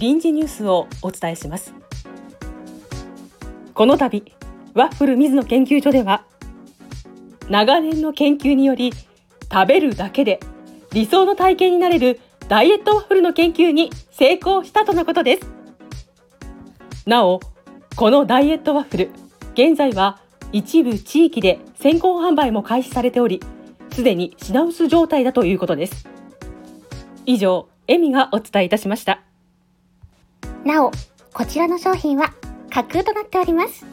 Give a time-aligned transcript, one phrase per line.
[0.00, 1.74] 臨時ニュースをお伝えします。
[3.74, 4.24] この度
[4.72, 6.24] ワッフル水野研究所では
[7.50, 8.92] 長年の研究により
[9.52, 10.40] 食べるだけで
[10.92, 12.18] 理想の体型になれる
[12.48, 15.46] ダイエットワッフルの研究に成功したとのことです。
[17.06, 17.40] なお
[17.94, 19.10] このダイエットワッフル
[19.52, 20.18] 現在は
[20.50, 23.42] 一部地域で先行販売も開始されており
[23.92, 26.08] すでに品薄状態だということです。
[27.26, 29.29] 以上エミがお伝えいたしました。
[30.64, 30.90] なお、
[31.32, 32.34] こちらの商品は
[32.70, 33.86] 架空となっております。